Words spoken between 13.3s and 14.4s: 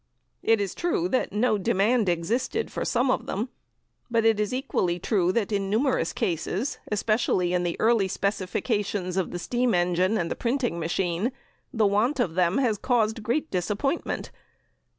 disappointment.